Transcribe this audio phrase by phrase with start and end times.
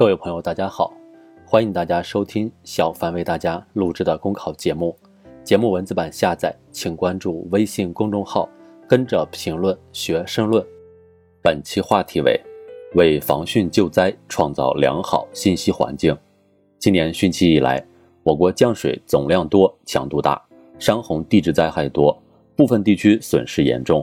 [0.00, 0.90] 各位朋友，大家好，
[1.44, 4.96] 欢迎大家收听小凡为大家录制的公考节目。
[5.44, 8.48] 节目文字版下载，请关注微信公众号，
[8.88, 10.64] 跟着评论学申论。
[11.42, 12.40] 本期话题为
[12.94, 16.16] 为防汛救灾创造良好信息环境。
[16.78, 17.86] 今年汛期以来，
[18.22, 20.42] 我国降水总量多、强度大，
[20.78, 22.18] 山洪地质灾害多，
[22.56, 24.02] 部分地区损失严重。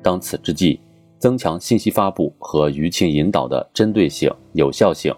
[0.00, 0.80] 当此之际，
[1.18, 5.12] 增强信息发布和舆情引导的针对性、有效性。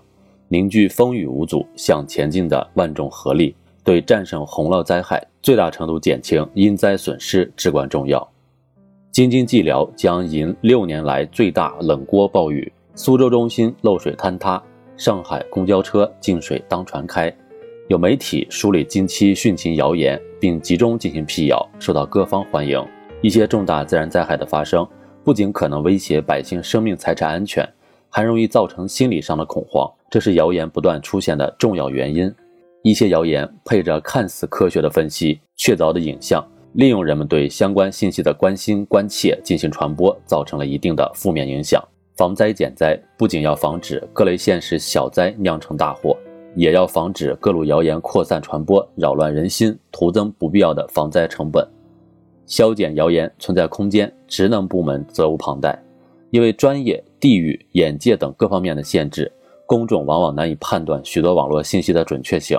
[0.49, 8.27] 凝聚风雨无阻向前进的万众合力，对战胜洪涝灾害、最大程度减轻因灾损失至关重要。
[9.11, 14.63] 京津冀辽将迎六年来最大冷锅暴雨，苏州中心漏水坍塌，
[14.97, 17.35] 上海公交车进水当船开。
[17.89, 22.85] 有媒体梳理近期汛情谣言，并集中进行辟谣，受到各方欢迎。
[23.23, 24.87] 一些重大自然灾害的发生，
[25.25, 27.69] 不仅可能威胁百姓生命财产安全。
[28.17, 32.35] 还容易造成心理上的恐慌，这是谣言不断出现的重要原因。
[32.81, 41.87] 一些谣言配着看似科学的分析、确凿的影像，利用人们对相关信息的关心关切进行传播，造成了一定的负面影响。
[42.17, 46.17] 防灾减灾不仅要防止各类现实小灾酿成大祸，
[46.55, 51.69] 也要防止各路谣言扩散传播，扰乱人心，徒增不必要的防灾成本。
[52.47, 55.79] 消减谣言存在空间，职能部门责无旁贷。
[56.31, 59.31] 因为专业、地域、眼界等各方面的限制，
[59.65, 62.59] 公众往往难以判断许多网络信息的准确性，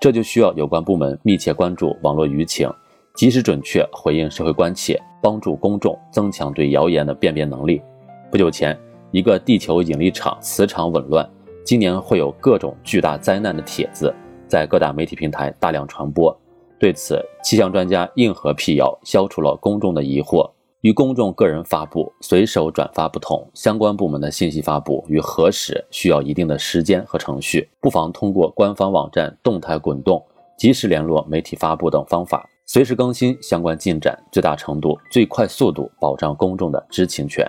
[0.00, 2.70] 这就需要有关部门密切关注网络舆情，
[3.14, 7.82] 及时准确回应社会关切，帮助公众增强对谣言的辨别能力。
[8.30, 8.78] 不久前，
[9.10, 11.28] 一个地球引力场磁场紊乱，
[11.64, 14.14] 今年会有各种巨大灾难的帖子
[14.46, 16.34] 在各大媒体平台大量传播，
[16.78, 20.48] 对此，气象专家硬核辟谣，消除了公众的疑惑。
[20.82, 30.24] 与公众个人发布、随手转发不同，相关部门的信息发布与核实需要一定的时间和程序，不妨通过官方网站动态滚动、
[30.56, 37.44] 及时联络媒体发布等方法，随时更新相关进展，最大程度、最快速度保障公众的知情权，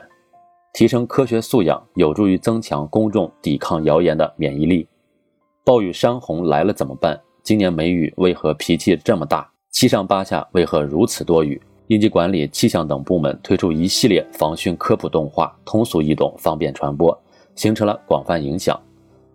[0.73, 4.87] 提升科学素养，有助于增强公众抵抗谣言的免疫力。
[5.63, 7.21] 暴雨山洪来了怎么办？
[7.43, 9.47] 今年梅雨为何脾气这么大？
[9.69, 11.61] 七上八下为何如此多雨？
[11.89, 17.19] 应急管理、气象等部门推出一系列防汛科普动画，通俗易懂，方便传播，
[17.55, 18.79] 形成了广泛影响。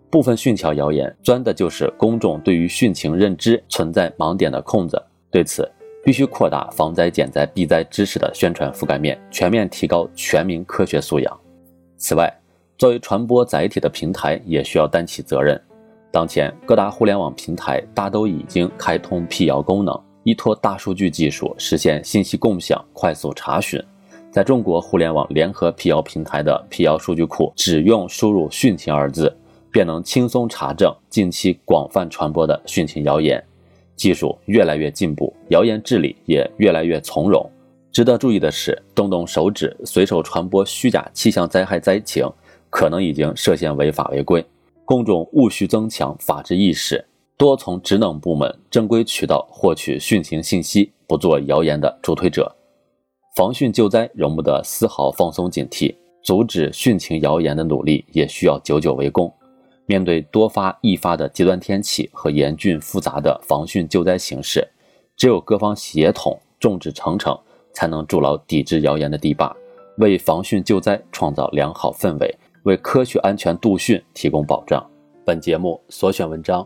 [0.09, 5.01] 部分汛桥谣言钻的就是公众对于汛情认知存在盲点的空子。
[5.29, 5.69] 对此，
[6.01, 11.37] 必须扩大防灾减灾避灾知识的宣传覆盖面，全面提高全民科学素养。
[11.97, 12.33] 此外，
[12.77, 15.61] 作为传播载体的平台也需要担起责任。
[16.09, 20.04] 当前，各大互联网平台大都已经开通辟谣功能。
[20.25, 23.79] 依托大数据技术实现信息共享、快速查询，
[24.31, 29.31] 在中国互联网联合辟谣平台的辟谣数据库，只用输入“汛情”二字，
[29.71, 33.41] 便能轻松查证近期广泛传播的汛情谣言。
[33.95, 37.47] 技术越来越进步，谣言治理也越来越从容。
[37.91, 42.27] 值得注意的是，动动手指随手传播虚假气象灾害灾情，
[42.71, 44.43] 可能已经涉嫌违法违规。
[44.85, 47.05] 公众务需增强法治意识。
[47.37, 52.49] 多从职能部门正规渠道获取汛情信息，不做谣言的助推者。
[53.35, 55.93] 防汛救灾容不得丝毫放松警惕，
[56.23, 59.31] 阻止汛情谣言的努力也需要久久为功。
[59.85, 64.65] 面对多发易发的极端天气和严峻复杂的防汛救灾形势，
[65.17, 67.37] 只有各方协同、众志成城，
[67.73, 69.53] 才能筑牢抵制谣言的堤坝，
[69.97, 74.81] 为防汛救灾创造良好氛围，为科学安全度汛提供保障。
[75.25, 76.65] 本节目所选文章。